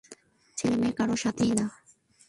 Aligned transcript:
ছেলে 0.57 0.75
মেয়ে 0.77 0.97
কারো 0.97 1.15
সাথেই 1.15 1.51
না। 1.51 1.65